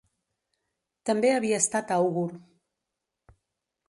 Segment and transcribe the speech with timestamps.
[1.09, 2.25] També havia estat àugur.